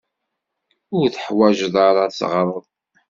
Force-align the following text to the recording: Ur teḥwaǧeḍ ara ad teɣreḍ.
Ur 0.97 1.05
teḥwaǧeḍ 1.09 1.75
ara 1.87 2.01
ad 2.05 2.13
teɣreḍ. 2.17 2.65